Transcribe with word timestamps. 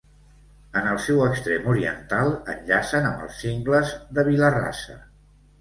En 0.79 0.87
el 0.93 0.97
seu 1.07 1.19
extrem 1.25 1.67
oriental 1.75 2.31
enllacen 2.55 3.07
amb 3.11 3.27
els 3.27 3.39
Cingles 3.45 3.93
de 4.19 4.29
Vila-rasa. 4.31 4.99